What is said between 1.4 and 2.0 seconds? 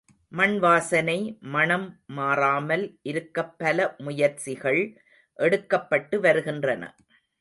மணம்